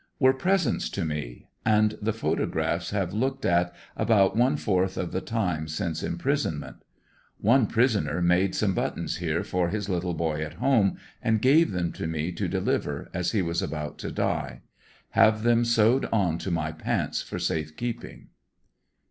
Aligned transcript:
Were 0.17 0.33
presents 0.33 0.89
to 0.97 1.05
me, 1.05 1.45
and 1.63 1.95
the 2.01 2.11
photographs 2.11 2.89
have 2.89 3.13
looked 3.13 3.45
at 3.45 3.71
about 3.95 4.35
one 4.35 4.57
fourth 4.57 4.97
of 4.97 5.11
the 5.11 5.21
time 5.21 5.67
since 5.67 6.01
imprisonment. 6.01 6.77
One 7.39 7.67
prisoner 7.67 8.17
86 8.17 8.17
ANDEBSONVILLE 8.23 8.33
DIARY. 8.33 8.43
made 8.47 8.55
some 8.55 8.73
buttons 8.73 9.17
here 9.17 9.43
for 9.43 9.69
his 9.69 9.89
little 9.89 10.15
boy 10.15 10.41
at 10.43 10.55
home, 10.55 10.97
and 11.21 11.39
gave 11.39 11.71
them 11.71 11.91
to 11.91 12.07
me 12.07 12.31
to 12.31 12.47
deliver, 12.47 13.11
as 13.13 13.33
he 13.33 13.43
was 13.43 13.61
about 13.61 13.99
to 13.99 14.11
die. 14.11 14.61
Have 15.11 15.43
them 15.43 15.63
sewed 15.63 16.05
on 16.11 16.39
to 16.39 16.49
my 16.49 16.71
pants 16.71 17.21
for 17.21 17.37
safe 17.37 17.77
keeping. 17.77 18.29